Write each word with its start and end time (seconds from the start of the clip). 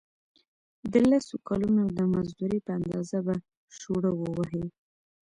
د 0.91 0.93
لسو 1.09 1.35
کلونو 1.47 1.83
د 1.97 1.99
مزدورۍ 2.13 2.59
په 2.65 2.71
اندازه 2.79 3.17
به 3.25 3.35
شوړه 3.77 4.11
ووهي. 4.15 4.65